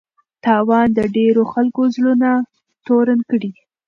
تاوان 0.45 0.87
د 0.97 0.99
ډېرو 1.17 1.43
خلکو 1.53 1.81
زړونه 1.95 2.29
توري 2.85 3.15
کوي. 3.29 3.51